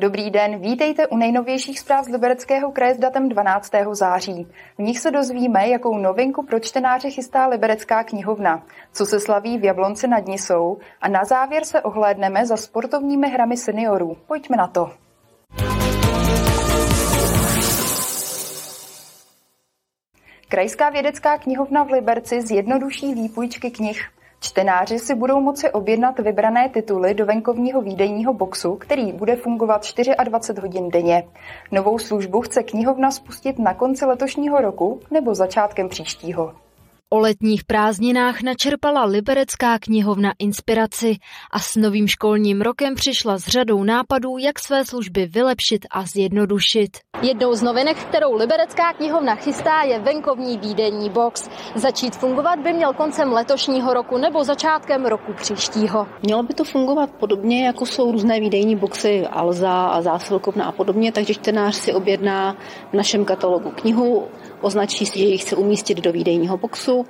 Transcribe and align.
Dobrý 0.00 0.30
den, 0.30 0.58
vítejte 0.58 1.06
u 1.06 1.16
nejnovějších 1.16 1.80
zpráv 1.80 2.04
z 2.04 2.08
Libereckého 2.08 2.72
kraje 2.72 2.94
s 2.94 2.98
datem 2.98 3.28
12. 3.28 3.72
září. 3.92 4.46
V 4.78 4.82
nich 4.82 4.98
se 4.98 5.10
dozvíme, 5.10 5.68
jakou 5.68 5.98
novinku 5.98 6.46
pro 6.46 6.60
čtenáře 6.60 7.10
chystá 7.10 7.46
Liberecká 7.46 8.04
knihovna, 8.04 8.62
co 8.92 9.06
se 9.06 9.20
slaví 9.20 9.58
v 9.58 9.64
Jablonci 9.64 10.08
nad 10.08 10.26
Nisou 10.26 10.78
a 11.00 11.08
na 11.08 11.24
závěr 11.24 11.64
se 11.64 11.82
ohlédneme 11.82 12.46
za 12.46 12.56
sportovními 12.56 13.28
hrami 13.28 13.56
seniorů. 13.56 14.16
Pojďme 14.26 14.56
na 14.56 14.66
to. 14.66 14.90
Krajská 20.48 20.90
vědecká 20.90 21.38
knihovna 21.38 21.82
v 21.82 21.90
Liberci 21.90 22.42
zjednoduší 22.42 23.14
výpůjčky 23.14 23.70
knih. 23.70 24.19
Čtenáři 24.42 24.98
si 24.98 25.14
budou 25.14 25.40
moci 25.40 25.70
objednat 25.70 26.18
vybrané 26.18 26.68
tituly 26.68 27.14
do 27.14 27.26
venkovního 27.26 27.82
výdejního 27.82 28.34
boxu, 28.34 28.76
který 28.76 29.12
bude 29.12 29.36
fungovat 29.36 29.86
24 30.24 30.60
hodin 30.60 30.88
denně. 30.88 31.28
Novou 31.72 31.98
službu 31.98 32.40
chce 32.40 32.62
knihovna 32.62 33.10
spustit 33.10 33.58
na 33.58 33.74
konci 33.74 34.04
letošního 34.04 34.60
roku 34.60 35.00
nebo 35.10 35.34
začátkem 35.34 35.88
příštího. 35.88 36.54
O 37.12 37.18
letních 37.18 37.64
prázdninách 37.64 38.42
načerpala 38.42 39.04
Liberecká 39.04 39.78
knihovna 39.78 40.32
inspiraci 40.38 41.16
a 41.52 41.58
s 41.58 41.76
novým 41.76 42.08
školním 42.08 42.60
rokem 42.60 42.94
přišla 42.94 43.38
s 43.38 43.46
řadou 43.46 43.84
nápadů, 43.84 44.38
jak 44.38 44.58
své 44.58 44.84
služby 44.84 45.26
vylepšit 45.26 45.86
a 45.90 46.02
zjednodušit. 46.06 46.90
Jednou 47.22 47.54
z 47.54 47.62
novinek, 47.62 47.96
kterou 47.96 48.34
Liberecká 48.34 48.92
knihovna 48.92 49.34
chystá, 49.34 49.82
je 49.82 49.98
venkovní 49.98 50.58
výdejní 50.58 51.10
box. 51.10 51.48
Začít 51.74 52.16
fungovat 52.16 52.58
by 52.58 52.72
měl 52.72 52.92
koncem 52.92 53.32
letošního 53.32 53.94
roku 53.94 54.18
nebo 54.18 54.44
začátkem 54.44 55.06
roku 55.06 55.32
příštího. 55.32 56.06
Mělo 56.22 56.42
by 56.42 56.54
to 56.54 56.64
fungovat 56.64 57.10
podobně, 57.10 57.66
jako 57.66 57.86
jsou 57.86 58.12
různé 58.12 58.40
výdejní 58.40 58.76
boxy 58.76 59.26
Alza 59.26 59.86
a 59.86 60.02
zásilkovna 60.02 60.64
a 60.64 60.72
podobně, 60.72 61.12
takže 61.12 61.34
čtenář 61.34 61.74
si 61.74 61.92
objedná 61.92 62.56
v 62.90 62.94
našem 62.94 63.24
katalogu 63.24 63.70
knihu, 63.70 64.28
označí 64.60 65.06
si, 65.06 65.18
že 65.18 65.24
ji 65.24 65.38
chce 65.38 65.56
umístit 65.56 66.00
do 66.00 66.12
výdejního 66.12 66.56
boxu. 66.56 67.06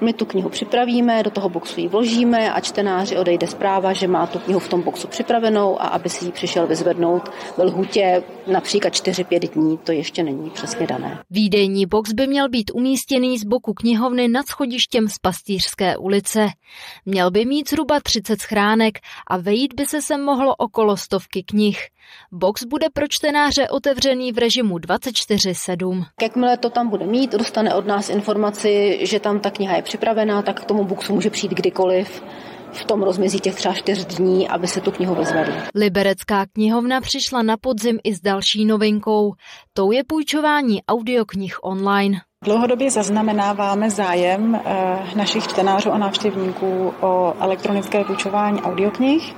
My 0.00 0.12
tu 0.12 0.24
knihu 0.24 0.48
připravíme, 0.48 1.22
do 1.22 1.30
toho 1.30 1.48
boxu 1.48 1.80
ji 1.80 1.88
vložíme 1.88 2.52
a 2.52 2.60
čtenáři 2.60 3.16
odejde 3.16 3.46
zpráva, 3.46 3.92
že 3.92 4.08
má 4.08 4.26
tu 4.26 4.38
knihu 4.38 4.60
v 4.60 4.68
tom 4.68 4.82
boxu 4.82 5.08
připravenou 5.08 5.82
a 5.82 5.86
aby 5.86 6.08
si 6.08 6.24
ji 6.24 6.32
přišel 6.32 6.66
vyzvednout 6.66 7.28
ve 7.56 7.64
lhutě 7.64 8.22
například 8.46 8.92
4-5 8.92 9.48
dní, 9.52 9.78
to 9.78 9.92
ještě 9.92 10.22
není 10.22 10.50
přesně 10.50 10.86
dané. 10.86 11.18
Výdejní 11.30 11.86
box 11.86 12.12
by 12.12 12.26
měl 12.26 12.48
být 12.48 12.70
umístěný 12.74 13.38
z 13.38 13.44
boku 13.44 13.74
knihovny 13.74 14.28
nad 14.28 14.46
schodištěm 14.46 15.08
z 15.08 15.18
Pastýřské 15.18 15.96
ulice. 15.96 16.46
Měl 17.06 17.30
by 17.30 17.44
mít 17.44 17.70
zhruba 17.70 18.00
30 18.00 18.40
schránek 18.40 18.98
a 19.26 19.36
vejít 19.36 19.74
by 19.74 19.86
se 19.86 20.02
sem 20.02 20.24
mohlo 20.24 20.56
okolo 20.56 20.96
stovky 20.96 21.42
knih. 21.42 21.78
Box 22.32 22.64
bude 22.64 22.86
pro 22.92 23.06
čtenáře 23.08 23.68
otevřený 23.68 24.32
v 24.32 24.38
režimu 24.38 24.78
24-7. 24.78 26.04
Jakmile 26.22 26.56
to 26.56 26.70
tam 26.70 26.88
bude 26.88 27.06
mít, 27.06 27.32
dostane 27.32 27.74
od 27.74 27.86
nás 27.86 28.08
informaci, 28.08 28.98
že 29.02 29.20
tam 29.20 29.40
ta 29.40 29.50
kniha 29.50 29.76
je 29.76 29.82
připravená, 29.82 30.42
tak 30.42 30.60
k 30.60 30.64
tomu 30.64 30.84
boxu 30.84 31.14
může 31.14 31.30
přijít 31.30 31.52
kdykoliv 31.52 32.22
v 32.72 32.84
tom 32.84 33.02
rozmezí 33.02 33.40
těch 33.40 33.54
třeba 33.54 33.74
čtyř 33.74 34.04
dní, 34.04 34.48
aby 34.48 34.66
se 34.66 34.80
tu 34.80 34.90
knihu 34.90 35.14
vyzvedl. 35.14 35.52
Liberecká 35.74 36.46
knihovna 36.46 37.00
přišla 37.00 37.42
na 37.42 37.56
podzim 37.56 37.98
i 38.04 38.14
s 38.14 38.20
další 38.20 38.64
novinkou. 38.64 39.32
Tou 39.72 39.92
je 39.92 40.04
půjčování 40.04 40.82
audioknih 40.84 41.58
online. 41.62 42.20
Dlouhodobě 42.44 42.90
zaznamenáváme 42.90 43.90
zájem 43.90 44.54
eh, 44.54 45.16
našich 45.16 45.48
čtenářů 45.48 45.90
a 45.90 45.98
návštěvníků 45.98 46.94
o 47.00 47.34
elektronické 47.40 48.04
půjčování 48.04 48.62
audioknih. 48.62 49.34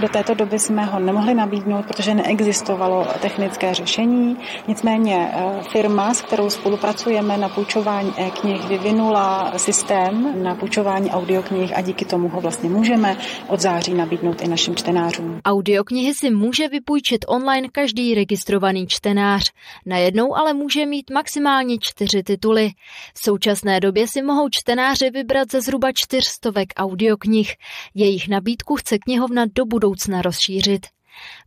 Do 0.00 0.08
této 0.08 0.34
doby 0.34 0.58
jsme 0.58 0.84
ho 0.84 0.98
nemohli 0.98 1.34
nabídnout, 1.34 1.86
protože 1.86 2.14
neexistovalo 2.14 3.06
technické 3.20 3.74
řešení. 3.74 4.36
Nicméně 4.68 5.30
eh, 5.32 5.62
firma, 5.72 6.14
s 6.14 6.22
kterou 6.22 6.50
spolupracujeme 6.50 7.36
na 7.36 7.48
půjčování 7.48 8.12
e-knih, 8.16 8.68
vyvinula 8.68 9.52
systém 9.58 10.42
na 10.42 10.54
půjčování 10.54 11.10
audioknih 11.10 11.76
a 11.76 11.80
díky 11.80 12.04
tomu 12.04 12.28
ho 12.28 12.40
vlastně 12.40 12.70
můžeme 12.70 13.16
od 13.48 13.60
září 13.60 13.94
nabídnout 13.94 14.42
i 14.42 14.48
našim 14.48 14.76
čtenářům. 14.76 15.40
Audioknihy 15.44 16.14
si 16.14 16.30
může 16.30 16.68
vypůjčit 16.68 17.24
online 17.28 17.68
každý 17.72 18.14
registrovaný 18.14 18.86
čtenář. 18.86 19.52
Najednou 19.86 20.36
ale 20.36 20.54
může 20.54 20.86
mít 20.86 21.10
maximálně 21.10 21.76
čtyři 21.80 22.22
tituly. 22.22 22.70
V 23.14 23.24
současné 23.24 23.80
době 23.80 24.06
si 24.08 24.22
mohou 24.22 24.48
čtenáři 24.50 25.10
vybrat 25.10 25.50
ze 25.50 25.60
zhruba 25.60 25.88
čtyřstovek 25.94 26.68
audioknih. 26.76 27.54
Jejich 27.94 28.28
nabídku 28.28 28.76
chce 28.76 28.98
knihovna 28.98 29.44
do 29.54 29.64
budoucna 29.64 29.85
budoucna 29.86 30.22
rozšířit. 30.22 30.86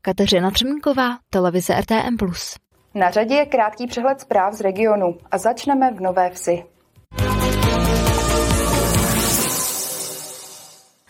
Kateřina 0.02 0.52
Třmínková, 0.52 1.18
televize 1.30 1.82
RTM+. 1.82 2.18
Na 2.96 3.12
řadě 3.12 3.36
je 3.36 3.46
krátký 3.46 3.88
přehled 3.88 4.22
zpráv 4.22 4.54
z 4.54 4.62
regionu 4.62 5.18
a 5.32 5.38
začneme 5.38 5.92
v 5.94 6.02
Nové 6.02 6.30
Vsi. 6.30 6.64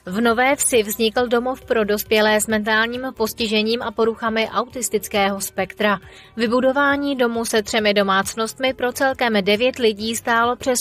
V 0.09 0.21
Nové 0.21 0.55
Vsi 0.55 0.83
vznikl 0.83 1.27
domov 1.27 1.65
pro 1.65 1.83
dospělé 1.83 2.41
s 2.41 2.47
mentálním 2.47 3.01
postižením 3.17 3.81
a 3.81 3.91
poruchami 3.91 4.49
autistického 4.49 5.41
spektra. 5.41 5.99
Vybudování 6.37 7.15
domu 7.15 7.45
se 7.45 7.63
třemi 7.63 7.93
domácnostmi 7.93 8.73
pro 8.73 8.93
celkem 8.93 9.33
9 9.41 9.79
lidí 9.79 10.15
stálo 10.15 10.55
přes 10.55 10.79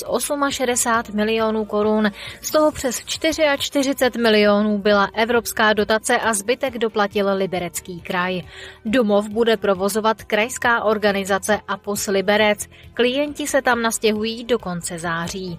68 0.51 1.17
milionů 1.17 1.65
korun. 1.65 2.11
Z 2.41 2.51
toho 2.51 2.73
přes 2.73 3.03
44 3.05 3.93
milionů 4.19 4.79
byla 4.79 5.09
evropská 5.15 5.73
dotace 5.73 6.19
a 6.19 6.35
zbytek 6.35 6.79
doplatil 6.79 7.27
Liberecký 7.35 8.01
kraj. 8.01 8.43
Domov 8.85 9.29
bude 9.29 9.57
provozovat 9.57 10.25
krajská 10.25 10.85
organizace 10.85 11.61
Apos 11.69 12.07
Liberec. 12.07 12.67
Klienti 12.95 13.47
se 13.47 13.63
tam 13.63 13.83
nastěhují 13.83 14.45
do 14.45 14.59
konce 14.59 14.99
září. 14.99 15.59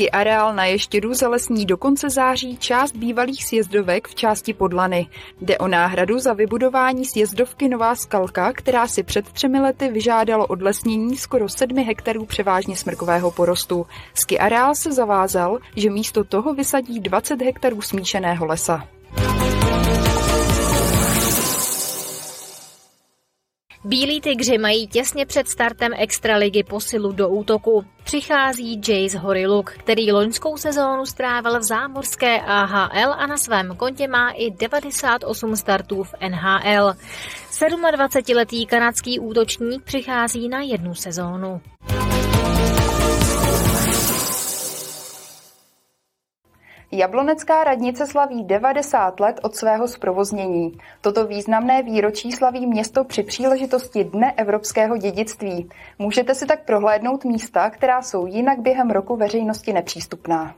Ski 0.00 0.10
areál 0.10 0.54
na 0.54 0.64
Ještědu 0.64 1.14
zalesní 1.14 1.66
do 1.66 1.76
konce 1.76 2.10
září 2.10 2.56
část 2.56 2.96
bývalých 2.96 3.44
sjezdovek 3.44 4.08
v 4.08 4.14
části 4.14 4.54
Podlany. 4.54 5.06
Jde 5.40 5.58
o 5.58 5.68
náhradu 5.68 6.18
za 6.18 6.32
vybudování 6.32 7.04
sjezdovky 7.04 7.68
Nová 7.68 7.94
Skalka, 7.94 8.52
která 8.52 8.88
si 8.88 9.02
před 9.02 9.32
třemi 9.32 9.60
lety 9.60 9.88
vyžádalo 9.88 10.46
odlesnění 10.46 11.16
skoro 11.16 11.48
sedmi 11.48 11.84
hektarů 11.84 12.26
převážně 12.26 12.76
smrkového 12.76 13.30
porostu. 13.30 13.86
Ski 14.14 14.38
areál 14.38 14.74
se 14.74 14.92
zavázal, 14.92 15.58
že 15.76 15.90
místo 15.90 16.24
toho 16.24 16.54
vysadí 16.54 17.00
20 17.00 17.42
hektarů 17.42 17.82
smíšeného 17.82 18.46
lesa. 18.46 18.88
Bílí 23.84 24.20
tygři 24.20 24.58
mají 24.58 24.86
těsně 24.86 25.26
před 25.26 25.48
startem 25.48 25.92
extraligy 25.96 26.62
posilu 26.62 27.12
do 27.12 27.28
útoku. 27.28 27.84
Přichází 28.10 28.80
Jace 28.88 29.18
Horiluk, 29.18 29.70
který 29.70 30.12
loňskou 30.12 30.56
sezónu 30.56 31.06
strávil 31.06 31.60
v 31.60 31.62
zámořské 31.62 32.40
AHL 32.40 33.12
a 33.12 33.26
na 33.26 33.36
svém 33.36 33.76
kontě 33.76 34.08
má 34.08 34.30
i 34.30 34.50
98 34.50 35.56
startů 35.56 36.02
v 36.02 36.14
NHL. 36.28 36.92
27-letý 37.50 38.66
kanadský 38.66 39.20
útočník 39.20 39.82
přichází 39.82 40.48
na 40.48 40.60
jednu 40.60 40.94
sezónu. 40.94 41.60
Jablonecká 46.92 47.64
radnice 47.64 48.06
slaví 48.06 48.44
90 48.44 49.20
let 49.20 49.40
od 49.42 49.56
svého 49.56 49.88
zprovoznění. 49.88 50.78
Toto 51.00 51.26
významné 51.26 51.82
výročí 51.82 52.32
slaví 52.32 52.66
město 52.66 53.04
při 53.04 53.22
příležitosti 53.22 54.04
Dne 54.04 54.32
evropského 54.36 54.96
dědictví. 54.96 55.68
Můžete 55.98 56.34
si 56.34 56.46
tak 56.46 56.64
prohlédnout 56.64 57.24
místa, 57.24 57.70
která 57.70 58.02
jsou 58.02 58.26
jinak 58.26 58.60
během 58.60 58.90
roku 58.90 59.16
veřejnosti 59.16 59.72
nepřístupná. 59.72 60.54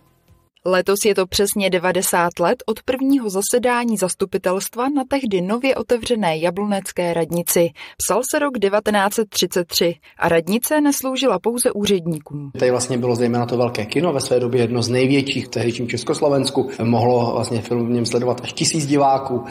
Letos 0.66 0.98
je 1.06 1.14
to 1.14 1.26
přesně 1.26 1.70
90 1.70 2.28
let 2.40 2.62
od 2.66 2.82
prvního 2.82 3.30
zasedání 3.30 3.96
zastupitelstva 3.96 4.88
na 4.88 5.02
tehdy 5.08 5.40
nově 5.40 5.74
otevřené 5.74 6.38
jablonecké 6.38 7.14
radnici. 7.14 7.70
Psal 7.96 8.22
se 8.30 8.38
rok 8.38 8.52
1933 8.58 9.94
a 10.18 10.28
radnice 10.28 10.80
nesloužila 10.80 11.38
pouze 11.38 11.72
úředníkům. 11.72 12.50
Tady 12.58 12.70
vlastně 12.70 12.98
bylo 12.98 13.16
zejména 13.16 13.46
to 13.46 13.56
velké 13.56 13.86
kino, 13.86 14.12
ve 14.12 14.20
své 14.20 14.40
době 14.40 14.60
jedno 14.60 14.82
z 14.82 14.88
největších 14.88 15.46
v 15.46 15.48
tehdejším 15.48 15.88
Československu. 15.88 16.70
Mohlo 16.82 17.32
vlastně 17.34 17.62
film 17.62 17.86
v 17.86 17.90
něm 17.90 18.06
sledovat 18.06 18.40
až 18.42 18.52
tisíc 18.52 18.86
diváků. 18.86 19.44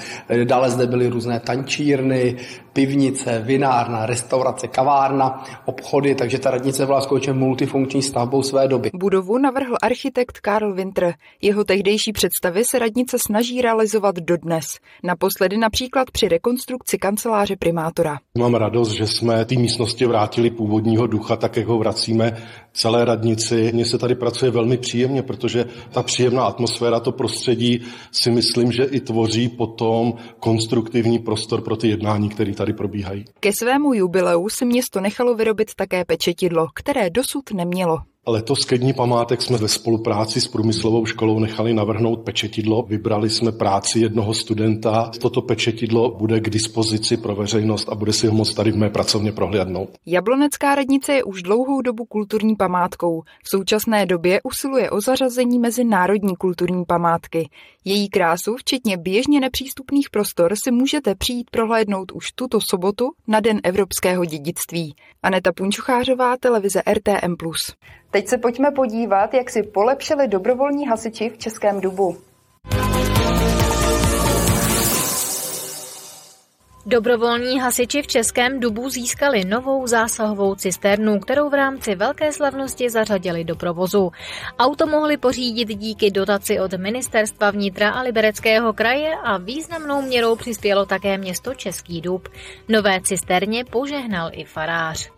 Dále 0.43 0.69
zde 0.69 0.87
byly 0.87 1.07
různé 1.07 1.39
tančírny, 1.39 2.37
pivnice, 2.73 3.39
vinárna, 3.45 4.05
restaurace, 4.05 4.67
kavárna, 4.67 5.43
obchody, 5.65 6.15
takže 6.15 6.39
ta 6.39 6.51
radnice 6.51 6.85
byla 6.85 7.01
skutečně 7.01 7.33
multifunkční 7.33 8.01
stavbou 8.01 8.43
své 8.43 8.67
doby. 8.67 8.89
Budovu 8.93 9.37
navrhl 9.37 9.75
architekt 9.81 10.39
Karl 10.39 10.73
Winter 10.73 11.00
centr. 11.01 11.18
Jeho 11.42 11.63
tehdejší 11.63 12.12
představy 12.12 12.65
se 12.65 12.80
radnice 12.80 13.18
snaží 13.19 13.62
realizovat 13.62 14.15
dodnes. 14.15 14.65
Naposledy 15.03 15.57
například 15.57 16.12
při 16.12 16.27
rekonstrukci 16.27 16.98
kanceláře 16.98 17.56
primátora. 17.56 18.19
Mám 18.38 18.56
radost, 18.56 18.92
že 18.92 19.07
jsme 19.07 19.45
ty 19.45 19.57
místnosti 19.57 20.06
vrátili 20.06 20.51
původního 20.51 21.07
ducha, 21.07 21.36
tak 21.36 21.57
jak 21.57 21.68
ho 21.68 21.77
vracíme 21.77 22.38
celé 22.74 23.06
radnici. 23.06 23.71
Mně 23.74 23.86
se 23.86 23.98
tady 23.98 24.15
pracuje 24.15 24.51
velmi 24.51 24.77
příjemně, 24.77 25.24
protože 25.24 25.65
ta 25.92 26.03
příjemná 26.03 26.44
atmosféra, 26.44 27.00
to 27.00 27.12
prostředí 27.12 27.81
si 28.12 28.31
myslím, 28.31 28.71
že 28.71 28.83
i 28.83 29.00
tvoří 29.00 29.50
potom 29.50 30.13
konstruktivní 30.39 31.19
prostor 31.19 31.62
pro 31.62 31.75
ty 31.75 31.88
jednání, 31.88 32.30
které 32.30 32.53
tady 32.53 32.74
probíhají. 32.74 33.25
Ke 33.39 33.53
svému 33.53 33.94
jubileu 33.94 34.50
si 34.50 34.65
město 34.65 35.01
nechalo 35.01 35.36
vyrobit 35.36 35.75
také 35.75 36.06
pečetidlo, 36.06 36.68
které 36.75 37.09
dosud 37.09 37.51
nemělo. 37.53 38.10
Letos 38.27 38.65
ke 38.65 38.77
dní 38.77 38.94
památek 38.94 39.41
jsme 39.41 39.57
ve 39.57 39.68
spolupráci 39.68 40.41
s 40.41 40.47
průmyslovou 40.47 41.06
školou 41.06 41.39
nechali 41.39 41.73
navrhnout 41.73 42.15
pečetidlo. 42.15 42.83
Vybrali 42.83 43.29
jsme 43.29 43.51
práci 43.51 44.00
jednoho 44.00 44.33
studenta. 44.33 45.12
Toto 45.21 45.41
pečetidlo 45.41 46.15
bude 46.18 46.39
k 46.39 46.50
dispozici 46.50 47.18
pro 47.18 47.35
veřejnost 47.35 47.89
a 47.89 47.95
bude 47.95 48.13
si 48.13 48.27
ho 48.27 48.33
moct 48.33 48.53
tady 48.53 48.71
v 48.71 48.77
mé 48.77 48.89
pracovně 48.89 49.31
prohlédnout. 49.31 49.89
Jablonecká 50.06 50.75
radnice 50.75 51.13
je 51.13 51.23
už 51.23 51.44
dlouhou 51.44 51.81
dobu 51.81 52.06
kulturní 52.06 52.56
památkou. 52.56 53.21
V 53.44 53.50
současné 53.50 54.06
době 54.06 54.39
usiluje 54.44 54.89
o 54.89 55.01
zařazení 55.01 55.59
mezi 55.59 55.83
národní 55.83 56.35
kulturní 56.35 56.85
památky. 56.85 57.50
Její 57.85 58.09
krásu, 58.09 58.56
včetně 58.56 58.97
běžně 58.97 59.39
nepřístupných 59.39 60.09
prostor, 60.09 60.53
si 60.56 60.71
můžete 60.71 61.15
přijít 61.15 61.50
prohlédnout 61.50 62.12
už 62.12 62.31
tuto 62.31 62.59
sobotu 62.62 63.12
na 63.27 63.39
Den 63.39 63.59
evropského 63.63 64.25
dědictví. 64.25 64.95
Aneta 65.24 65.51
Punčuchářová, 65.51 66.38
televize 66.38 66.81
RTM+. 66.94 67.35
Teď 68.11 68.27
se 68.27 68.37
pojďme 68.37 68.71
podívat, 68.71 69.33
jak 69.33 69.49
si 69.49 69.63
polepšili 69.63 70.27
dobrovolní 70.27 70.87
hasiči 70.87 71.29
v 71.29 71.37
Českém 71.37 71.81
Dubu. 71.81 72.17
Dobrovolní 76.85 77.59
hasiči 77.59 78.01
v 78.01 78.07
Českém 78.07 78.59
Dubu 78.59 78.89
získali 78.89 79.45
novou 79.45 79.87
zásahovou 79.87 80.55
cisternu, 80.55 81.19
kterou 81.19 81.49
v 81.49 81.53
rámci 81.53 81.95
velké 81.95 82.31
slavnosti 82.31 82.89
zařadili 82.89 83.43
do 83.43 83.55
provozu. 83.55 84.11
Auto 84.59 84.87
mohli 84.87 85.17
pořídit 85.17 85.67
díky 85.67 86.11
dotaci 86.11 86.59
od 86.59 86.73
Ministerstva 86.73 87.51
vnitra 87.51 87.89
a 87.89 88.01
Libereckého 88.01 88.73
kraje 88.73 89.15
a 89.23 89.37
významnou 89.37 90.01
měrou 90.01 90.35
přispělo 90.35 90.85
také 90.85 91.17
město 91.17 91.53
Český 91.53 92.01
Dub. 92.01 92.29
Nové 92.67 93.01
cisterně 93.01 93.65
požehnal 93.65 94.29
i 94.33 94.45
farář. 94.45 95.11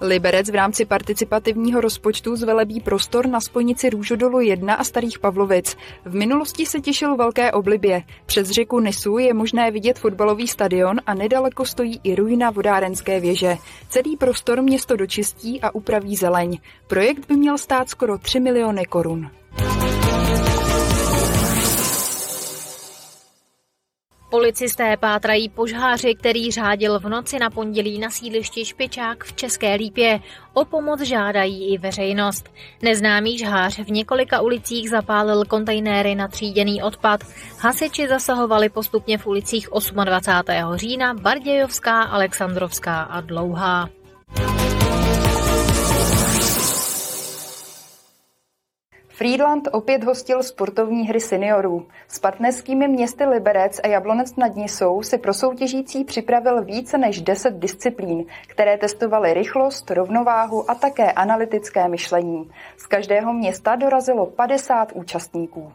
Liberec 0.00 0.50
v 0.50 0.54
rámci 0.54 0.84
participativního 0.84 1.80
rozpočtu 1.80 2.36
zvelebí 2.36 2.80
prostor 2.80 3.26
na 3.26 3.40
spojnici 3.40 3.90
Růžodolu 3.90 4.40
1 4.40 4.74
a 4.74 4.84
Starých 4.84 5.18
Pavlovic. 5.18 5.76
V 6.04 6.14
minulosti 6.14 6.66
se 6.66 6.80
těšil 6.80 7.16
velké 7.16 7.52
oblibě. 7.52 8.02
Přes 8.26 8.50
řeku 8.50 8.80
Nisu 8.80 9.18
je 9.18 9.34
možné 9.34 9.70
vidět 9.70 9.98
fotbalový 9.98 10.48
stadion 10.48 10.96
a 11.06 11.14
nedaleko 11.14 11.64
stojí 11.64 12.00
i 12.04 12.14
ruina 12.14 12.50
vodárenské 12.50 13.20
věže. 13.20 13.56
Celý 13.88 14.16
prostor 14.16 14.62
město 14.62 14.96
dočistí 14.96 15.60
a 15.60 15.74
upraví 15.74 16.16
zeleň. 16.16 16.58
Projekt 16.86 17.28
by 17.28 17.36
měl 17.36 17.58
stát 17.58 17.88
skoro 17.88 18.18
3 18.18 18.40
miliony 18.40 18.84
korun. 18.84 19.30
Policisté 24.36 24.96
pátrají 24.96 25.48
požháři, 25.48 26.14
který 26.14 26.50
řádil 26.50 27.00
v 27.00 27.08
noci 27.08 27.38
na 27.38 27.50
pondělí 27.50 27.98
na 27.98 28.10
sídlišti 28.10 28.64
Špičák 28.64 29.24
v 29.24 29.32
České 29.32 29.74
Lípě. 29.74 30.20
O 30.52 30.64
pomoc 30.64 31.00
žádají 31.00 31.74
i 31.74 31.78
veřejnost. 31.78 32.50
Neznámý 32.82 33.38
žhář 33.38 33.78
v 33.78 33.90
několika 33.90 34.40
ulicích 34.40 34.90
zapálil 34.90 35.44
kontejnéry 35.44 36.14
na 36.14 36.28
tříděný 36.28 36.82
odpad. 36.82 37.20
Hasiči 37.60 38.08
zasahovali 38.08 38.68
postupně 38.68 39.18
v 39.18 39.26
ulicích 39.26 39.68
28. 40.04 40.76
října, 40.76 41.14
Bardějovská, 41.14 42.02
Alexandrovská 42.02 43.02
a 43.02 43.20
Dlouhá. 43.20 43.88
Friedland 49.18 49.68
opět 49.72 50.04
hostil 50.04 50.42
sportovní 50.42 51.08
hry 51.08 51.20
seniorů. 51.20 51.86
S 52.08 52.18
partnerskými 52.18 52.88
městy 52.88 53.24
Liberec 53.24 53.80
a 53.84 53.86
Jablonec 53.86 54.36
nad 54.36 54.56
Nisou 54.56 55.02
si 55.02 55.18
pro 55.18 55.34
soutěžící 55.34 56.04
připravil 56.04 56.64
více 56.64 56.98
než 56.98 57.20
10 57.20 57.54
disciplín, 57.54 58.24
které 58.46 58.78
testovaly 58.78 59.34
rychlost, 59.34 59.90
rovnováhu 59.90 60.70
a 60.70 60.74
také 60.74 61.12
analytické 61.12 61.88
myšlení. 61.88 62.50
Z 62.76 62.86
každého 62.86 63.32
města 63.32 63.76
dorazilo 63.76 64.26
50 64.26 64.92
účastníků. 64.92 65.72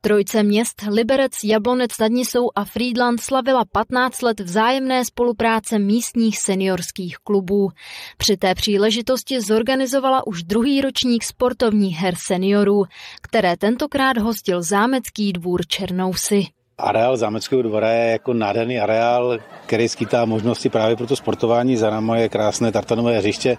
Trojce 0.00 0.42
měst 0.42 0.82
Liberec, 0.90 1.32
Jablonec 1.44 1.90
nad 2.00 2.10
Nisou 2.10 2.50
a 2.54 2.64
Friedland 2.64 3.20
slavila 3.20 3.64
15 3.72 4.22
let 4.22 4.40
vzájemné 4.40 5.04
spolupráce 5.04 5.78
místních 5.78 6.38
seniorských 6.38 7.16
klubů. 7.16 7.68
Při 8.16 8.36
té 8.36 8.54
příležitosti 8.54 9.40
zorganizovala 9.40 10.26
už 10.26 10.42
druhý 10.42 10.80
ročník 10.80 11.24
sportovních 11.24 11.96
her 11.96 12.14
seniorů, 12.18 12.84
které 13.22 13.56
tentokrát 13.56 14.18
hostil 14.18 14.62
zámecký 14.62 15.32
dvůr 15.32 15.66
Černousy. 15.66 16.46
Areál 16.78 17.16
Zámeckého 17.16 17.62
dvora 17.62 17.90
je 17.90 18.12
jako 18.12 18.34
nádherný 18.34 18.80
areál, 18.80 19.38
který 19.66 19.88
skýtá 19.88 20.24
možnosti 20.24 20.68
právě 20.68 20.96
pro 20.96 21.06
to 21.06 21.16
sportování. 21.16 21.76
Za 21.76 21.90
náma 21.90 22.16
je 22.16 22.28
krásné 22.28 22.72
tartanové 22.72 23.18
hřiště, 23.18 23.56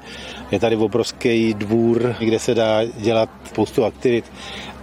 je 0.51 0.59
tady 0.59 0.75
obrovský 0.75 1.53
dvůr, 1.53 2.15
kde 2.19 2.39
se 2.39 2.55
dá 2.55 2.85
dělat 2.85 3.29
spoustu 3.45 3.85
aktivit. 3.85 4.31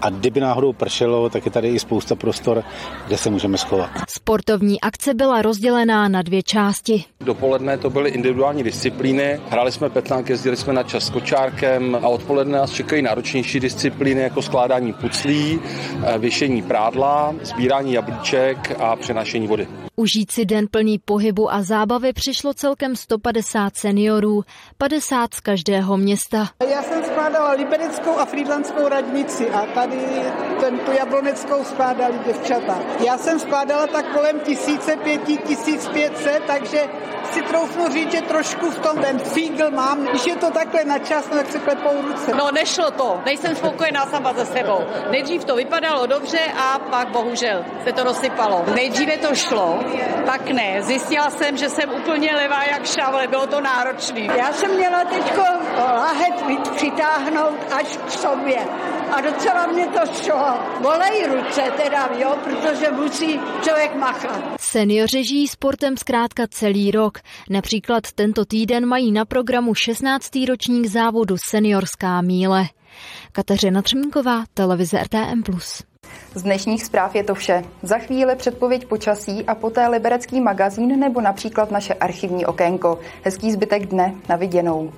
A 0.00 0.10
kdyby 0.10 0.40
náhodou 0.40 0.72
pršelo, 0.72 1.31
tak 1.31 1.44
je 1.44 1.50
tady 1.50 1.69
i 1.69 1.78
spousta 1.78 2.14
prostor, 2.14 2.64
kde 3.06 3.19
se 3.19 3.31
můžeme 3.31 3.58
schovat. 3.58 3.90
Sportovní 4.08 4.81
akce 4.81 5.14
byla 5.14 5.43
rozdělená 5.43 6.08
na 6.08 6.22
dvě 6.22 6.43
části. 6.43 7.04
Dopoledne 7.20 7.78
to 7.78 7.90
byly 7.90 8.10
individuální 8.10 8.62
disciplíny. 8.62 9.40
Hráli 9.48 9.72
jsme 9.72 9.90
petlánky, 9.90 10.32
jezdili 10.32 10.56
jsme 10.56 10.72
na 10.72 10.82
čas 10.82 11.06
s 11.06 11.10
kočárkem 11.10 11.98
a 12.02 12.08
odpoledne 12.08 12.58
nás 12.58 12.70
čekají 12.70 13.02
náročnější 13.02 13.60
disciplíny 13.60 14.20
jako 14.20 14.43
skládání 14.43 14.93
puclí, 14.93 15.60
eh, 16.06 16.19
věšení 16.19 16.62
prádla, 16.62 17.34
sbírání 17.42 17.92
jablíček 17.92 18.81
a 18.81 18.96
přenášení 18.96 19.46
vody. 19.46 19.69
Užít 19.96 20.31
si 20.32 20.44
den 20.44 20.66
plný 20.70 20.99
pohybu 20.99 21.52
a 21.52 21.62
zábavy 21.62 22.12
přišlo 22.12 22.54
celkem 22.54 22.96
150 22.96 23.76
seniorů, 23.76 24.42
50 24.78 25.34
z 25.34 25.40
každého 25.40 25.96
města. 25.96 26.49
Já 26.70 26.82
jsem 26.82 27.04
skládala 27.04 27.52
libereckou 27.52 28.18
a 28.18 28.25
frýdlandskou 28.25 28.88
radnici 28.88 29.50
a 29.50 29.66
tady 29.87 30.33
ten, 30.61 30.78
tu 30.78 30.93
jabloneckou 30.93 31.64
skládali 31.64 32.19
děvčata. 32.26 32.78
Já 33.07 33.19
jsem 33.19 33.38
skládala 33.38 33.87
tak 33.87 34.12
kolem 34.12 34.40
tisíce 34.40 34.97
pěti, 34.97 35.37
tisíc 35.37 35.88
pětset, 35.88 36.43
takže 36.47 36.81
si 37.37 37.43
troufnu 37.43 37.88
říct, 37.88 38.12
že 38.12 38.23
trošku 38.23 38.71
v 38.71 38.78
tom 38.78 38.99
ten 38.99 39.19
fígl 39.19 39.71
mám. 39.71 40.07
Když 40.07 40.26
je 40.26 40.37
to 40.37 40.50
takhle 40.50 40.85
na 40.85 40.99
čas, 40.99 41.28
no, 41.31 41.37
tak 41.37 41.52
se 41.52 41.59
klepou 41.59 42.02
ruce. 42.02 42.33
No 42.35 42.50
nešlo 42.50 42.90
to, 42.90 43.21
nejsem 43.25 43.57
spokojená 43.57 44.07
sama 44.07 44.33
ze 44.33 44.47
sebou. 44.47 44.81
Nejdřív 45.11 45.45
to 45.45 45.57
vypadalo 45.57 46.07
dobře 46.07 46.38
a 46.57 46.78
pak 46.78 47.09
bohužel 47.09 47.64
se 47.85 47.93
to 47.93 48.05
rozsypalo. 48.05 48.64
Nejdříve 48.75 49.16
to 49.16 49.35
šlo, 49.35 49.78
pak 50.26 50.50
ne. 50.50 50.83
Zjistila 50.83 51.31
jsem, 51.31 51.57
že 51.57 51.69
jsem 51.69 51.90
úplně 51.90 52.37
levá 52.37 52.64
jak 52.64 52.87
šavle, 52.87 53.26
bylo 53.26 53.47
to 53.47 53.61
náročné. 53.61 54.21
Já 54.21 54.52
jsem 54.52 54.71
měla 54.76 55.05
teďko 55.05 55.43
lahet 55.76 56.35
přitáhnout 56.76 57.59
až 57.73 57.99
k 58.07 58.11
sobě 58.11 58.59
a 59.12 59.21
docela 59.21 59.66
mě 59.66 59.87
to 59.87 60.00
šlo. 60.23 60.59
Bolej 60.81 61.26
ruce 61.26 61.62
teda, 61.76 62.09
jo, 62.19 62.37
protože 62.45 62.90
musí 62.90 63.40
člověk 63.62 63.95
machat. 63.95 64.40
Seniori 64.76 65.25
žijí 65.25 65.49
sportem 65.49 65.97
zkrátka 65.97 66.47
celý 66.50 66.90
rok. 66.90 67.18
Například 67.50 68.12
tento 68.14 68.45
týden 68.45 68.87
mají 68.87 69.12
na 69.12 69.25
programu 69.25 69.75
16. 69.75 70.30
ročník 70.49 70.87
závodu 70.87 71.37
Seniorská 71.49 72.21
míle. 72.21 72.64
Kateřina 73.33 73.83
Třmínková, 73.83 74.45
televize 74.54 75.02
RTM+. 75.02 75.42
Z 76.35 76.42
dnešních 76.42 76.85
zpráv 76.85 77.14
je 77.14 77.25
to 77.25 77.35
vše. 77.35 77.64
Za 77.83 77.99
chvíli 77.99 78.37
předpověď 78.37 78.87
počasí 78.87 79.45
a 79.45 79.54
poté 79.54 79.88
liberecký 79.88 80.40
magazín 80.40 81.00
nebo 81.00 81.21
například 81.21 81.71
naše 81.71 81.95
archivní 81.95 82.47
okénko. 82.47 82.99
Hezký 83.25 83.52
zbytek 83.52 83.87
dne, 83.87 84.14
na 84.28 84.37
viděnou. 84.37 84.92